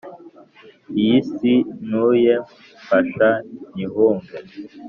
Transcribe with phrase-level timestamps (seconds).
[0.99, 1.53] iyi si
[1.85, 2.33] ntuye
[2.83, 3.29] mfasha
[3.73, 4.35] nyihunge